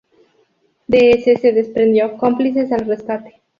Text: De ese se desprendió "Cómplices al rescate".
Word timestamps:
De 0.87 1.11
ese 1.11 1.35
se 1.37 1.51
desprendió 1.51 2.17
"Cómplices 2.17 2.71
al 2.71 2.87
rescate". 2.87 3.43